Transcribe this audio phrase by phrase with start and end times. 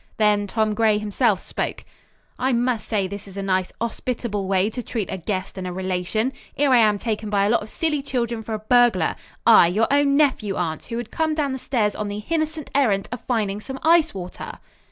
[0.17, 1.85] Then Tom Gray himself spoke.
[2.39, 5.71] "I must say this is a nice 'ospitable way to treat a guest and a
[5.71, 6.33] relation.
[6.57, 9.15] 'Ere I am taken by a lot of silly children for a burglar.
[9.45, 13.21] I, your own nephew, awnt, who 'ad come down stairs on the h'innocent h'errand of
[13.25, 14.53] finding some h'ice water."